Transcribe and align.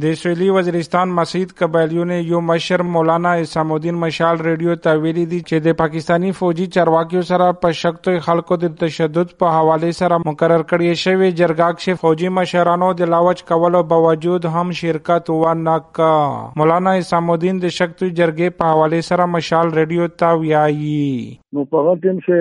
د 0.00 0.04
وزیرستان 0.56 1.08
مسجد 1.16 1.50
قبایلیو 1.56 2.04
نے 2.10 2.18
you 2.18 2.40
Mishra 2.50 2.82
Maulana 2.92 3.32
Assam 3.40 3.72
Uddin 3.72 3.94
Mashal 4.04 4.38
radio 4.46 4.76
ته 4.86 4.94
ویلي 5.02 5.24
دي 5.32 5.40
چې 5.40 5.64
د 5.66 5.76
پاکستانی 5.80 6.30
فوجي 6.38 6.66
چارواکیو 6.76 7.22
سره 7.30 7.48
په 7.64 7.76
شکتو 7.80 8.14
خلکو 8.28 8.58
د 8.62 8.72
تشدد 8.84 9.34
په 9.44 9.52
حواله 9.56 9.92
سره 9.98 10.20
مقرر 10.24 10.64
کړی 10.72 11.02
شوی 11.02 11.30
جرګاک 11.42 11.84
شه 11.86 12.00
فوجي 12.04 12.32
مشرانو 12.38 12.90
د 13.02 13.12
لاوچ 13.16 13.44
کولو 13.52 13.84
باوجود 13.92 14.50
هم 14.54 14.78
شرکت 14.80 15.30
ونک 15.36 16.02
مولانا 16.62 16.98
اسام 17.04 17.30
الدین 17.36 17.62
د 17.68 17.78
شکتو 17.82 18.10
جرګې 18.10 18.58
په 18.62 18.74
حواله 18.74 19.06
سره 19.12 19.30
مشال 19.36 19.78
ریډیو 19.80 20.12
ته 20.24 20.34
ویایي 20.46 21.41
نو 21.56 21.64
په 21.72 21.80
هغه 21.84 21.94
ټیم 22.02 22.20
چې 22.26 22.36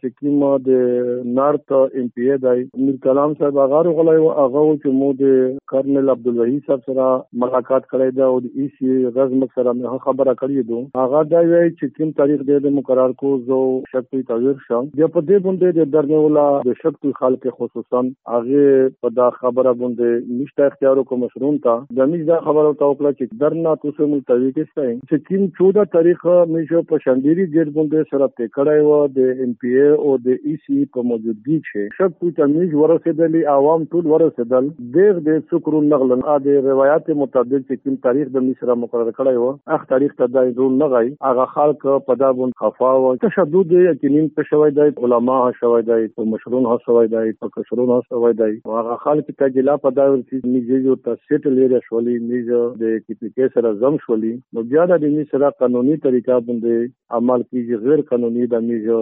چې 0.00 0.14
کوم 0.20 0.46
د 0.68 1.26
نارت 1.40 1.74
ام 1.80 2.06
پی 2.14 2.30
ای 2.30 2.38
دای 2.44 2.62
میر 2.86 2.96
کلام 3.08 3.34
صاحب 3.42 3.60
هغه 3.64 3.96
غلای 3.98 4.22
او 4.22 4.30
هغه 4.38 4.62
چې 4.82 4.96
مو 5.02 5.10
د 5.20 5.52
کرنل 5.72 6.14
عبد 6.14 6.28
عبدالوحید 6.28 6.70
صاحب 6.70 6.80
سره 6.88 7.06
ملاقات 7.42 7.86
کړی 7.92 8.16
دا 8.16 8.30
او 8.32 8.40
د 8.46 8.56
ای 8.62 8.66
سی 8.78 8.88
رزم 9.18 9.44
سره 9.44 9.74
مې 9.78 10.02
خبره 10.06 10.34
کړې 10.40 10.66
دو 10.70 10.80
هغه 11.02 11.22
دا 11.34 11.42
وی 11.50 11.70
چې 11.70 11.94
کوم 11.98 12.10
تاریخ 12.22 12.42
د 12.48 12.74
مقرر 12.78 13.14
کو 13.22 13.32
زو 13.50 13.60
شکوي 13.92 14.22
تغیر 14.32 14.58
شم. 14.66 14.90
بیا 14.98 15.10
په 15.18 15.24
دې 15.28 15.46
باندې 15.46 15.78
د 15.78 15.92
درنه 15.94 16.24
ولا 16.24 16.46
د 16.70 16.76
شکوي 16.82 17.14
خلک 17.20 17.48
خصوصا 17.60 18.02
هغه 18.34 18.90
په 19.06 19.14
دا 19.20 19.28
خبره 19.36 19.76
باندې 19.84 20.40
نشته 20.40 20.68
اختیار 20.72 21.02
کو 21.12 21.20
مشرون 21.22 21.62
تا 21.68 21.76
د 22.00 22.12
میز 22.14 22.26
دا 22.32 22.40
خبره 22.48 22.74
تا 22.82 22.90
وکړه 22.90 23.20
چې 23.20 23.40
درنا 23.44 23.76
تاسو 23.86 24.10
مو 24.12 24.20
طریقې 24.32 24.64
سره 24.74 24.98
چې 25.08 25.16
کوم 25.30 25.48
14 25.62 25.94
تاریخ 25.96 26.26
مې 26.26 26.68
شو 26.72 26.84
په 26.92 27.06
شنديري 27.06 27.48
ګډ 27.54 27.76
باندې 27.80 28.12
سره 28.14 28.32
ته 28.48 28.54
کړای 28.56 28.80
و، 28.88 28.98
د 29.16 29.44
ام 29.44 29.52
پی 29.62 29.72
ای 29.78 29.88
او 29.94 30.16
د 30.26 30.28
ای 30.50 30.54
سی 30.66 30.78
په 30.96 31.02
موجودګي 31.08 31.58
کې. 31.68 31.96
شکوي 31.98 32.30
تمیز 32.38 32.74
ورسېدلې 32.74 33.42
عوام 33.54 33.84
ټول 33.94 34.06
ورسېدل 34.12 34.68
دغه 34.96 35.24
د 35.28 35.40
سکرو 35.52 35.80
نغلن 35.88 36.22
ا 36.34 36.36
د 36.46 36.58
روایت 36.68 37.10
مطابق 37.22 37.64
چې 37.68 37.82
کوم 37.82 37.96
تاریخ 38.06 38.30
د 38.36 38.44
مصر 38.46 38.72
مقرر 38.84 39.10
کړی 39.18 39.42
و 39.42 39.50
هغه 39.72 39.90
تاریخ 39.92 40.14
ته 40.22 40.30
دای 40.36 40.52
رول 40.60 40.78
نه 40.82 40.88
غي 40.94 41.12
هغه 41.28 41.46
خلک 41.56 41.86
په 42.08 42.18
دا 42.22 42.30
بون 42.40 42.54
خفا 42.62 42.92
او 43.00 43.12
تشدد 43.26 43.74
یقینین 43.86 44.30
په 44.38 44.48
شوی 44.50 44.70
دی؟ 44.78 44.88
علما 45.08 45.38
شوی 45.60 45.82
دی 45.90 46.00
او 46.16 46.28
مشرون 46.34 46.70
ها 46.72 46.78
شوی 46.86 47.12
دی 47.16 47.34
او 47.42 47.50
کشرون 47.58 47.94
ها 47.96 48.00
شوی 48.08 48.32
دی. 48.42 48.50
هغه 48.78 48.98
خلک 49.04 49.30
ته 49.42 49.50
جلا 49.58 49.76
په 49.86 49.94
دا 50.00 50.08
ورته 50.12 50.42
نیږي 50.54 50.78
جو 50.88 50.98
تاسیټ 51.08 51.54
لري 51.58 51.82
شولي 51.88 52.16
نیږي 52.30 52.80
د 52.84 53.04
کی 53.06 53.18
کې 53.20 53.54
سره 53.58 53.74
زم 53.84 54.00
شولي 54.06 54.34
نو 54.58 54.66
بیا 54.72 54.88
د 54.92 55.04
دې 55.04 55.34
سره 55.34 55.54
قانوني 55.64 55.98
طریقہ 56.06 56.40
باندې 56.48 56.94
عمل 57.18 57.42
کیږي، 57.50 57.74
غیر 57.84 58.00
قانوني 58.10 58.37
د 58.52 58.62
میجو 58.68 58.98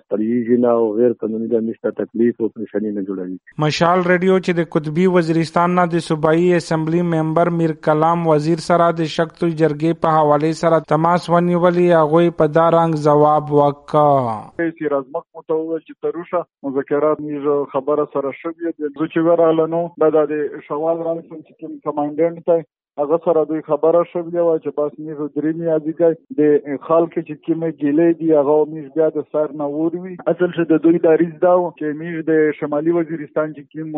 ستریږي 0.00 0.58
نه 0.64 0.72
او 0.80 0.84
غیر 0.98 1.14
قانوني 1.22 1.48
د 1.52 1.64
میشته 1.68 1.92
تکلیف 2.00 2.42
او 2.42 2.48
پریشانی 2.56 2.92
نه 2.98 3.04
جوړوي 3.08 3.64
مشال 3.64 4.04
ریډیو 4.10 4.36
چې 4.44 4.58
د 4.60 4.68
قطبی 4.76 5.06
وزیرستان 5.16 5.74
نه 5.78 5.86
د 5.94 6.04
صوبایي 6.08 6.46
اسمبلی 6.58 7.02
ممبر 7.14 7.50
میر 7.60 7.74
کلام 7.88 8.26
وزیر 8.30 8.64
سره 8.66 8.88
د 9.00 9.10
شکتو 9.16 9.50
جرګې 9.50 10.02
په 10.06 10.14
حواله 10.18 10.52
سره 10.60 10.80
تماس 10.94 11.28
ونیولې 11.34 12.00
هغه 12.02 12.36
په 12.42 12.54
دا 12.58 12.68
رنګ 12.76 13.04
جواب 13.08 13.52
وکړ 13.58 14.70
چې 14.78 14.94
رزمک 14.96 15.26
متوجه 15.40 15.82
چې 15.86 15.92
تروشه 16.06 16.44
مذاکرات 16.68 17.26
میږي 17.26 17.58
خبره 17.76 18.08
سره 18.16 18.34
شوې 18.40 18.74
د 18.78 19.10
چې 19.12 19.28
وراله 19.28 19.68
نو 19.76 19.84
دا 20.06 20.24
د 20.32 20.64
شوال 20.70 21.04
رانسم 21.10 21.38
چې 21.46 21.52
کوم 21.60 21.78
کمانډنټ 21.86 22.50
ته 22.50 22.64
هغه 23.00 23.16
سره 23.24 23.40
دوی 23.48 23.62
خبره 23.64 23.98
شوې 24.10 24.42
و 24.44 24.52
چې 24.64 24.70
بس 24.76 24.92
میز 25.06 25.18
درې 25.22 25.52
میادي 25.62 25.92
کوي 25.96 26.36
د 26.38 26.78
خلک 26.84 27.16
چې 27.16 27.34
کیمه 27.48 27.68
ګیلې 27.80 28.20
دی 28.20 28.28
هغه 28.36 28.54
میز 28.74 28.86
بیا 28.94 29.08
د 29.16 29.26
سر 29.34 29.52
نه 29.62 29.66
وروي 29.72 30.14
اصل 30.32 30.46
چې 30.56 30.70
د 30.70 30.80
دوی 30.86 31.00
داریز 31.06 31.34
دا 31.42 31.52
چې 31.80 31.98
میز 32.02 32.22
د 32.30 32.56
شمالي 32.60 32.94
وزیرستان 32.98 33.52
چې 33.56 33.62
کیم 33.72 33.90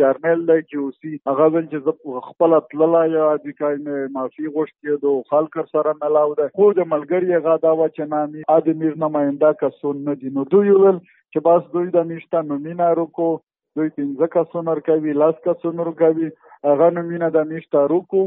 جرنل 0.00 0.42
دی، 0.48 0.58
چې 0.62 0.76
اوسي 0.86 1.12
هغه 1.30 1.46
ول 1.56 1.68
چې 1.74 2.26
خپل 2.30 2.56
تللا 2.72 3.04
یا 3.12 3.28
د 3.44 3.56
کای 3.62 3.78
معافي 4.16 4.46
غوښتي 4.56 4.98
دو 5.06 5.14
خلک 5.34 5.60
سره 5.76 5.94
ملاو 6.02 6.34
ده 6.42 6.50
خو 6.58 6.72
د 6.80 6.90
ملګری 6.94 7.38
هغه 7.38 7.56
دا 7.68 7.76
و 7.76 7.88
چې 7.88 8.12
نامي 8.16 8.42
اد 8.56 8.82
میر 8.82 8.98
نماینده 9.04 9.52
کسون 9.62 10.02
نه 10.10 10.18
دي. 10.24 10.34
نو 10.40 10.48
دوی 10.56 10.76
ول 10.80 10.98
چې 10.98 11.46
بس 11.48 11.72
دوی 11.78 11.88
د 11.96 12.10
میشته 12.12 12.44
نومینا 12.50 12.92
روکو 13.00 13.30
دوی 13.78 13.88
پنځه 13.96 14.26
کسونه 14.36 14.70
ورکوي 14.76 15.18
لاس 15.24 15.42
کسونه 15.48 15.88
ورکوي. 15.88 16.30
هغه 16.68 16.86
نومینه 16.94 17.28
د 17.34 17.50
میشته 17.50 17.82
روکو 17.90 18.22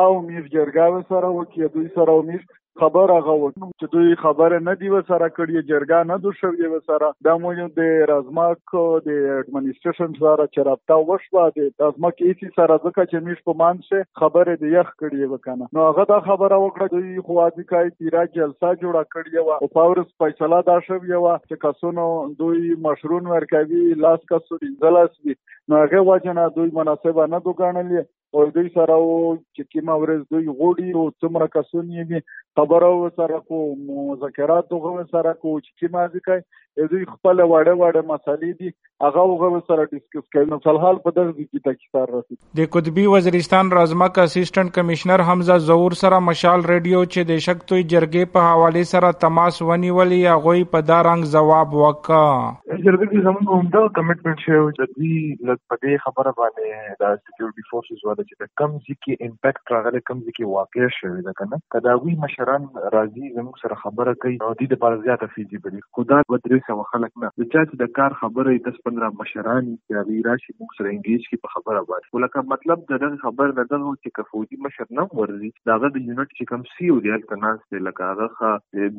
او 0.00 0.10
میر 0.26 0.44
جرګه 0.56 1.04
سره 1.12 1.30
وکي 1.38 1.68
دوی 1.76 1.88
سره 1.94 2.18
میر 2.32 2.44
خبر 2.80 3.10
هغه 3.12 3.32
و. 3.40 3.48
چې 3.80 3.86
دوی 3.94 4.14
خبره 4.20 4.58
نه 4.66 4.74
دی 4.82 4.90
وسره 4.92 5.26
کړی 5.38 5.64
جرګه 5.70 5.98
نه 6.10 6.16
دو 6.26 6.30
شوی 6.36 6.70
وسره 6.74 7.10
د 7.26 7.34
مو 7.42 7.50
د 7.80 7.90
رازماک 8.10 8.76
د 9.08 9.18
اډمنستریشن 9.32 10.14
سره 10.20 10.46
چې 10.52 10.64
رابطه 10.68 10.96
وشوه، 11.10 11.44
د 11.58 11.84
رازماک 11.84 12.22
ایسی 12.28 12.48
سره، 12.54 12.78
ځکه 12.86 13.04
چې 13.10 13.26
میش 13.26 13.42
په 13.50 13.56
مانشه 13.64 14.00
خبره 14.22 14.54
دی 14.62 14.72
یخ 14.76 14.94
کړی 15.02 15.28
وکنه 15.34 15.68
نو 15.78 15.84
هغه 15.90 16.08
دا 16.12 16.18
خبره 16.30 16.62
وکړه، 16.62 16.88
دوی 16.94 17.26
خو 17.28 17.38
ادي 17.44 17.66
کای 17.74 17.92
تیرا 17.98 18.24
جلسه 18.38 18.72
جوړه 18.82 19.04
کړی 19.16 19.46
و 19.46 19.60
او 19.60 19.70
پاورس 19.76 20.10
فیصله 20.24 20.62
دا 20.70 20.78
شوی 20.88 21.14
و 21.20 21.36
چې 21.36 21.62
کسونو 21.66 22.08
دوی 22.40 22.74
مشرون 22.88 23.30
ورکوي 23.34 23.84
لاس 24.06 24.26
کسو 24.34 24.62
انځلاس 24.62 25.14
وي. 25.24 25.38
نو 25.68 25.84
هغه 25.84 26.04
وجنه 26.10 26.50
دوی 26.58 26.74
مناسبه 26.80 27.30
نه 27.34 27.44
دوګانلې 27.46 28.10
او 28.34 28.44
دوی 28.56 28.68
سره 28.74 28.94
او 29.00 29.08
چې 29.54 29.62
کوم 29.72 29.90
ورځ 30.02 30.20
دوی 30.34 30.54
غوډي 30.60 30.88
او 31.00 31.04
څومره 31.24 31.48
کسونی 31.56 31.98
یې 32.02 32.22
خبرو 32.60 33.10
سره 33.20 33.38
کو 33.52 33.60
مذاکرات 33.90 34.70
دغه 34.74 35.04
سره 35.12 35.32
کو 35.44 35.54
چې 35.60 35.70
کی 35.82 35.92
مازی 35.98 36.24
کوي 36.28 36.42
دوی 36.76 37.04
خپل 37.04 37.40
وړه 37.40 37.74
وړه 37.80 38.02
مسالې 38.10 38.52
دي 38.60 38.70
هغه 39.06 39.24
هغه 39.30 39.60
سره 39.70 39.84
ډیسکس 39.92 40.26
کوي 40.36 40.48
نو 40.52 40.58
فلحال 40.66 41.00
په 41.06 41.14
دغه 41.16 41.32
کې 41.38 41.64
تکثر 41.68 42.12
رسید. 42.16 42.38
د 42.60 42.68
قطبی 42.76 43.04
وزیرستان 43.14 43.72
رازمک 43.78 44.20
اسسټنټ 44.22 44.76
کمشنر 44.78 45.24
حمزه 45.30 45.56
زور 45.70 45.96
سره 46.02 46.20
مشال 46.28 46.64
ریډیو 46.70 47.02
چې 47.08 47.28
د 47.32 47.42
شکتوی 47.46 47.82
جرګې 47.94 48.32
په 48.36 48.46
حواله 48.50 48.84
سره 48.92 49.10
تماس 49.24 49.60
ونیولې 49.62 50.32
هغه 50.36 50.70
په 50.76 50.86
دا 50.92 51.00
رنګ 51.08 51.32
جواب 51.34 51.76
وکړه 51.80 52.80
جرګې 52.86 53.06
کې 53.12 53.26
زموږ 53.28 53.46
همدا 53.56 53.84
کمټمنټ 54.00 54.46
شوی 54.46 54.72
چې 54.78 54.84
دوی 54.94 55.16
لږ 55.50 55.58
په 55.72 55.80
دې 55.82 56.04
خبره 56.06 56.34
باندې 56.40 56.96
د 57.04 57.20
سکیورټي 57.24 57.68
فورسز 57.70 58.06
چې 58.30 58.50
کم 58.62 58.78
ځکه 58.88 59.20
امپیکټ 59.28 59.76
راغلی 59.76 60.02
کم 60.12 60.24
ځکه 60.30 60.50
واقع 60.56 60.90
شوی 61.00 61.28
ده 61.28 61.38
کنه 61.42 61.62
کدا 61.76 61.98
وی 62.06 62.16
مشر 62.24 62.41
مشران 62.42 62.64
راځي 62.92 63.28
زموږ 63.34 63.60
سره 63.62 63.76
خبره 63.82 64.12
کوي. 64.22 64.36
او 64.44 64.50
د 64.52 64.58
دې 64.60 64.66
لپاره 64.74 65.02
زیاته 65.02 65.26
فیزیبل 65.34 65.76
خدا 65.98 66.18
و 66.30 66.38
درې 66.46 66.58
سو 66.68 66.86
خلک 66.92 67.12
نه. 67.24 67.28
د 67.42 67.48
چا 67.52 67.62
چې 67.68 67.80
د 67.82 67.90
کار 67.98 68.16
خبره 68.22 68.54
10 68.68 68.80
15 68.88 69.18
مشران 69.20 69.68
چې 69.68 69.98
هغه 69.98 70.24
راشي 70.28 70.54
موږ 70.54 70.78
سره 70.78 70.92
انګیج 70.94 71.28
کی 71.32 71.38
په 71.44 71.52
خبره 71.54 71.82
باندې. 71.90 72.16
ولکه 72.18 72.44
مطلب 72.54 72.82
د 72.92 73.02
دغه 73.04 73.20
خبر 73.26 73.54
نه 73.58 73.66
دغه 73.74 73.92
چې 74.02 74.16
کفودي 74.18 74.58
مشر 74.66 74.90
نه 75.00 75.06
ورزي 75.20 75.52
داغه 75.70 75.92
د 75.98 76.08
یونټ 76.08 76.28
چې 76.38 76.50
کم 76.52 76.66
سی 76.72 76.90
او 76.94 76.98
دی 77.06 77.14
التناس 77.18 77.62
دی. 77.74 77.82
لکه 77.90 78.10
هغه 78.10 78.50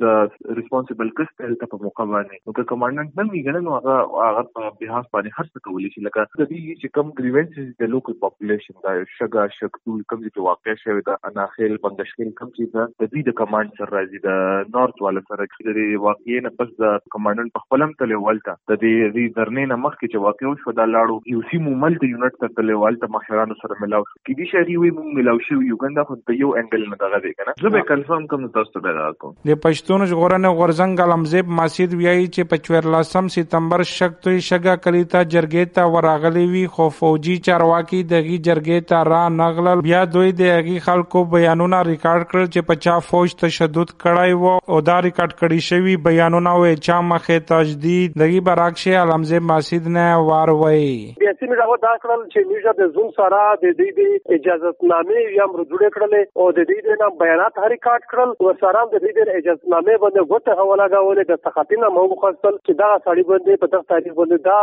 د 0.05 0.55
ریسپانسیبل 0.61 1.13
کس 1.19 1.35
ته 1.41 1.71
په 1.73 1.81
موقع 1.87 2.07
باندې. 2.13 2.47
نو 2.47 2.57
که 2.59 2.67
کمانډنټ 2.71 3.21
نه 3.21 3.27
ویګنه 3.33 3.61
نو 3.67 3.75
هغه 3.79 3.97
هغه 4.29 4.45
په 4.55 4.73
بهاس 4.81 5.11
باندې 5.13 5.39
هر 5.41 5.49
څه 5.51 5.67
کولی 5.67 5.93
شي. 5.97 6.05
لکه 6.09 6.27
د 6.29 6.51
دې 6.53 6.79
چې 6.81 6.95
کم 6.99 7.13
گریونس 7.21 7.75
د 7.83 7.93
لوکل 7.95 8.19
پاپولیشن 8.25 8.79
دا 8.87 8.95
شګه 9.17 9.59
شکتول 9.59 10.01
کم 10.13 10.25
چې 10.25 10.49
واقع 10.49 10.79
شوی 10.85 11.07
دا 11.11 11.19
اناخیل 11.33 11.77
بندشکل 11.87 12.33
کم 12.41 12.49
چې 12.55 12.73
دا، 12.77 12.87
د 13.03 13.13
دې 13.13 13.32
د 13.33 13.38
کمانډ 13.41 13.81
سره 13.81 13.91
راځي 13.97 14.23
د 14.25 14.71
نارت 14.77 15.03
والا 15.07 15.25
سره 15.27 15.49
چې 15.51 15.77
د 15.77 16.01
واقعي 16.05 16.39
نه 16.45 16.51
پس 16.61 16.71
د 16.83 16.97
کمانډنټ 17.16 17.57
په 17.57 17.66
خپلم 17.66 17.94
تل 18.01 18.16
ولته 18.25 18.55
د 18.71 18.79
دې 18.83 19.13
ری 19.16 19.25
درنې 19.38 19.71
نه 19.71 19.77
مخ 19.83 19.95
کې 19.97 20.11
چې 20.13 20.25
واقع 20.25 20.49
وشو 20.51 20.75
دا 20.79 20.85
لاړو 20.94 21.33
یو 21.35 21.43
سی 21.51 21.61
مومل 21.67 21.97
د 22.03 22.11
یونټ 22.11 22.43
ته 22.43 22.57
تل 22.59 22.73
ولته 22.83 23.11
مشرانو 23.16 23.57
سره 23.61 23.79
ملاو 23.83 24.03
شو. 24.09 24.16
کې 24.27 24.39
دي 24.41 24.49
شری 24.51 24.77
وي 24.81 24.91
مونږ 24.97 25.19
ملاو 25.19 25.41
شو 25.47 25.59
یوګندا 25.59 26.05
خو 26.09 26.17
د 26.31 26.39
یو 26.41 26.51
انګل 26.61 26.85
نه 26.93 26.99
دغه 27.03 27.22
دی 27.25 27.33
کنه 27.39 27.55
زه 27.66 27.73
به 27.77 27.88
کنفرم 27.91 28.27
کوم 28.33 28.47
تاسو 28.57 28.83
ته 28.88 28.95
دا 28.99 29.07
کوم. 29.23 29.35
د 29.51 29.61
پښتون 29.67 30.05
ژغورنه 30.13 30.53
غورزنګ 30.61 31.07
علمزیب 31.07 31.53
مسجد 31.61 31.97
ویایي 32.01 32.27
چې 32.27 32.51
په 32.53 32.63
14 32.69 33.31
سپتمبر 33.38 33.85
شکتوي 33.93 34.39
شګه 34.49 34.83
کلیتا 34.88 35.23
جرګې 35.35 35.75
ته 35.79 35.93
ورغلي 35.95 36.45
وي 36.53 36.66
خو 36.77 36.89
فوجي 37.01 37.38
چارواکي 37.49 38.03
دغه 38.13 38.39
جرګې 38.49 38.89
ته 38.93 39.03
را 39.13 39.23
نغلل. 39.41 39.85
بیا 39.89 40.03
دوی 40.17 40.35
د 40.41 40.53
هغه 40.55 40.85
خلکو 40.89 41.25
بیانونه 41.35 41.84
ریکارډ 41.91 42.31
کړل 42.31 42.47
چې 42.53 42.69
په 42.72 42.81
چا 42.87 42.99
فوج 43.23 43.35
تشدد 43.41 43.91
کړای 44.03 44.34
وو 44.40 44.53
او 44.72 44.79
دا 44.87 44.96
ریکارډ 45.03 45.35
کړی 45.41 45.59
شوی 45.67 45.93
بیانونه 46.08 46.55
و 46.61 46.72
چا 46.87 46.97
مخه 47.11 47.37
تجدید 47.52 48.17
دغه 48.22 48.41
برعکس 48.49 48.87
علمزیب 49.03 49.46
مسجد 49.52 49.87
نه 49.97 50.17
وار 50.29 50.52
وای 50.61 50.90
بیا 51.22 51.34
سیمه 51.43 51.59
دا 51.61 51.78
دا 51.84 51.91
کړل 52.03 52.22
چې 52.34 52.49
میژه 52.49 52.72
د 52.79 52.90
زوم 52.96 53.08
سره 53.16 53.40
د 53.61 53.73
دې 53.79 53.90
د 53.97 54.35
اجازه 54.37 54.70
نامې 54.91 55.37
یا 55.37 55.47
مر 55.53 55.64
جوړ 55.72 55.90
کړل 55.96 56.14
او 56.41 56.46
د 56.58 56.67
دې 56.70 56.99
د 57.02 57.17
بیانات 57.22 57.59
هر 57.61 57.72
ریکارډ 57.73 58.09
کړل. 58.14 58.29
او 58.43 58.53
سره 58.61 58.84
د 58.93 59.03
دې 59.05 59.28
د 59.29 59.40
اجازه 59.40 59.72
نامې 59.73 59.96
باندې 60.03 60.28
غوته 60.29 60.58
حواله 60.59 60.87
غولې 60.93 61.25
د 61.31 61.41
تخاطینه 61.47 61.90
مو 61.97 62.05
مخصل 62.14 62.59
چې 62.66 62.79
دا 62.84 62.90
سړی 63.08 63.25
باندې، 63.31 63.61
په 63.64 63.72
دغه 63.73 63.90
تاریخ 63.93 64.16
باندې 64.20 64.37
دا 64.49 64.59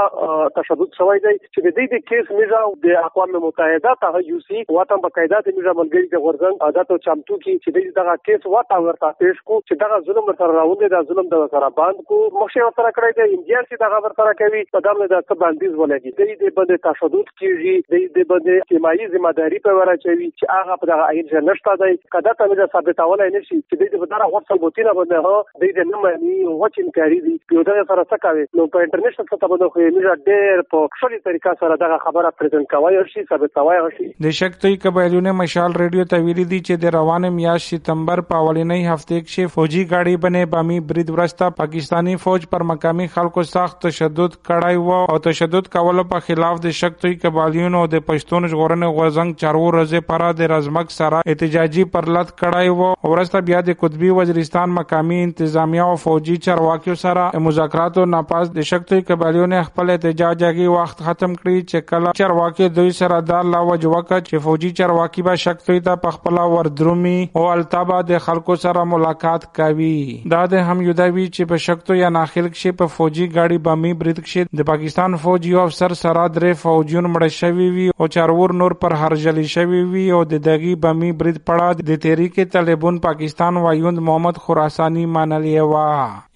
تشدد 0.60 0.98
شوی 1.00 1.18
دی. 1.26 1.34
چې 1.52 1.60
د 1.66 1.76
دې 1.76 1.84
د 1.94 2.06
کیس 2.12 2.32
میژه 2.38 2.62
د 2.86 2.96
اقوام 3.02 3.36
متحده 3.46 3.94
ته 4.04 4.24
یو 4.30 4.40
سی 4.46 4.64
واته 4.78 5.00
بقاعده 5.08 5.42
د 5.48 5.58
میرا 5.58 5.76
ملګری 5.82 6.14
د 6.14 6.24
غورزنګ 6.26 6.68
عادت 6.68 6.96
او 6.96 7.00
چمتو 7.08 7.40
کی 7.44 7.58
چې 7.58 7.98
دغه 8.00 8.16
کیس 8.30 8.49
و 8.50 8.60
واته 8.60 8.78
ورته 8.84 9.10
پیش 9.22 9.40
کو 9.48 9.58
چې 9.68 9.80
دغه 9.82 9.98
ظلم 10.06 10.28
سره 10.30 10.54
راوندې 10.58 10.88
د 10.94 11.08
ظلم 11.10 11.28
د 11.32 11.44
سره 11.54 11.68
باند 11.80 12.00
کو. 12.10 12.18
مخشه 12.38 12.70
سره 12.78 12.90
کړی 12.96 13.12
دی 13.18 13.24
انډیا 13.26 13.60
چې 13.68 13.80
دغه 13.82 14.00
ور 14.06 14.14
سره 14.20 14.32
کوي، 14.40 14.62
په 14.76 14.82
دغه 14.86 15.06
د 15.12 15.22
څه 15.28 15.34
باندې 15.42 15.66
ولګي. 15.80 16.12
د 16.18 16.22
دې 16.40 16.50
باندې 16.58 16.76
تشدد 16.86 17.32
کیږي 17.40 17.74
د 17.92 17.94
دې 18.14 18.24
باندې 18.32 18.68
کیمایي 18.72 19.08
ذمہ 19.14 19.32
داری 19.40 19.60
په 19.66 19.76
ورا 19.80 19.96
چوي، 20.04 20.28
چې 20.38 20.44
هغه 20.56 20.78
په 20.82 20.90
دغه 20.92 21.08
عین 21.12 21.48
نشته 21.50 21.76
دی. 21.84 21.98
کدا 22.16 22.34
ته 22.40 22.50
موږ 22.52 22.72
ثابتولای 22.76 23.30
نشي 23.36 23.58
چې 23.60 23.74
د 23.80 23.92
دې 23.92 24.02
بدره 24.04 24.30
غوښتل 24.34 24.62
بوتینه 24.64 24.96
باندې 25.00 25.18
هو 25.28 25.36
د 25.60 25.74
دې 25.76 25.84
نه 25.92 26.02
مانی 26.06 26.36
وچین 26.64 26.90
کاری 26.98 27.20
دي. 27.28 27.36
یو 27.58 27.66
دغه 27.70 27.86
سره 27.92 28.06
څه 28.10 28.22
کوي؟ 28.26 28.46
نو 28.60 28.68
په 28.76 28.86
انټرنیشنل 28.86 29.30
سطح 29.32 29.52
باندې 29.54 29.72
خو 29.76 29.80
موږ 29.96 30.06
ډېر 30.28 30.66
په 30.74 30.92
ښه 30.98 31.22
طریقه 31.30 31.56
سره 31.64 31.80
دغه 31.84 32.00
خبره 32.06 32.34
پریزنټ 32.42 32.74
کوي 32.76 33.00
او 33.02 33.06
شي 33.14 33.26
ثابتوي 33.32 33.78
او 33.84 33.88
شي. 33.96 34.10
د 34.28 34.36
شکتوي 34.42 34.76
قبایلونه 34.86 35.36
مشال 35.42 35.80
ریډیو 35.84 36.10
ته 36.14 36.22
ویلي 36.28 36.48
دي 36.52 36.60
چې 36.66 36.84
د 36.86 36.96
روانه 36.98 37.34
میاشت 37.40 37.74
ستمبر 37.74 38.24
په 38.30 38.39
اولنۍ 38.40 38.86
هفته 38.92 39.20
کې 39.26 39.52
فوجي 39.54 39.84
گاڑی 39.90 40.16
بنے، 40.24 40.44
بامی 40.54 40.78
برید 40.92 41.10
ورستا 41.10 41.48
پاکستانی 41.60 42.16
فوج 42.24 42.46
پر 42.50 42.62
مقامی 42.70 43.06
خلکو 43.14 43.42
سخت 43.52 43.80
تشدد 43.86 44.36
کړای 44.48 44.76
و 44.76 44.98
او 45.14 45.18
تشدد 45.28 45.68
کولو 45.76 46.04
په 46.12 46.26
خلاف 46.28 46.60
د 46.66 46.76
شکتوي 46.80 47.14
قبایلیونو 47.24 47.84
د 47.94 48.04
پښتون 48.10 48.48
ژغورنې 48.54 48.94
غوزنګ 48.98 49.40
چارو 49.44 49.64
رزه 49.78 50.00
پر 50.12 50.26
د 50.40 50.52
رزمک 50.54 50.94
سره 50.96 51.22
احتجاجي 51.26 51.84
پرلط 51.96 52.34
کړای 52.42 52.68
و 52.80 53.12
ورستا 53.14 53.44
بیا 53.50 53.60
د 53.70 53.78
قطبی 53.84 54.10
وزیرستان 54.20 54.76
مقامی 54.80 55.22
انتظامیه 55.28 55.88
او 55.90 55.96
فوجي 56.06 56.36
چارواکیو 56.48 56.98
سره 57.04 57.44
مذاکرات 57.48 57.98
او 57.98 58.04
ناپاس 58.14 58.52
د 58.58 58.68
شکتوي 58.72 59.00
قبایلیونو 59.12 59.62
خپل 59.70 59.90
احتجاج 59.90 60.44
اگی 60.50 60.66
وخت 60.76 61.02
ختم 61.08 61.34
کړی 61.40 61.58
چې 61.70 61.88
کله 61.92 62.12
چارواکي 62.20 62.68
دوی 62.78 62.92
سره 62.98 63.20
د 63.30 63.50
لا 63.54 63.60
وجوکه 63.68 64.18
چې 64.20 64.44
فوجي 64.46 64.70
چارواکي 64.80 65.24
به 65.28 65.42
شکتوي 65.44 65.80
ته 65.88 66.00
پخپلا 66.04 66.44
وردرومي 66.54 67.16
او 67.40 67.44
التابا 67.52 68.00
د 68.10 68.22
خلکو 68.30 68.56
سره 68.64 68.84
ملاقات 68.94 69.46
کوي. 69.60 70.00
دا 70.34 70.40
د 70.54 70.66
هم 70.70 70.88
یودوي 70.88 71.26
چې 71.28 71.52
په 71.52 71.62
شکتو 71.66 71.94
یا 72.00 72.08
ناخل 72.16 72.48
کې 72.48 72.80
په 72.82 72.94
فوجي 72.96 73.28
گاڑی 73.36 73.58
بامي 73.68 73.92
برید 74.02 74.20
کې 74.24 74.60
د 74.60 74.68
پاکستان 74.72 75.16
فوجي 75.22 75.54
افسر 75.62 75.94
سره 76.02 76.26
درې 76.34 76.60
فوجیون 76.64 77.08
مړ 77.14 77.38
شوی 77.38 77.68
وي 77.76 77.88
او 77.96 78.08
چارور 78.16 78.54
نور 78.60 78.76
پر 78.84 78.96
هرجلی 79.02 79.46
شوی 79.54 79.82
وي 79.94 80.04
او 80.18 80.20
د 80.32 80.44
دغي 80.48 80.74
بامي 80.84 81.12
برید 81.22 81.40
پړه 81.50 81.88
د 81.92 82.02
تحریک 82.04 82.38
طالبان 82.52 83.00
پاکستان 83.08 83.62
وایوند 83.64 84.04
محمد 84.10 84.42
خراسانی 84.46 85.06
مانلی 85.16 85.56
وا 85.72 85.88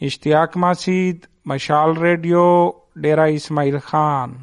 اشتیاق 0.08 0.56
ماسید، 0.64 1.28
مشال 1.52 1.96
ریڈیو 2.06 2.48
ڈیرا 3.06 3.24
اسماعیل 3.38 3.78
خان. 3.90 4.34